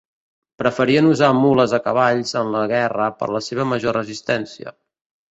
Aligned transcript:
Preferien 0.59 1.09
usar 1.09 1.27
mules 1.41 1.75
a 1.77 1.79
cavalls 1.87 2.31
en 2.41 2.49
la 2.55 2.61
guerra 2.71 3.09
per 3.19 3.27
la 3.35 3.41
seva 3.49 3.67
major 3.73 3.95
resistència. 3.99 4.75